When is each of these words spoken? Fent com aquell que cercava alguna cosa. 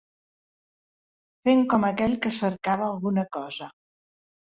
Fent 1.49 1.61
com 1.73 1.85
aquell 1.89 2.15
que 2.23 2.31
cercava 2.39 2.87
alguna 2.87 3.27
cosa. 3.39 3.69